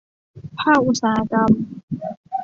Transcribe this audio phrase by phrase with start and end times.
[0.59, 1.51] ภาคอุตสาหกรรม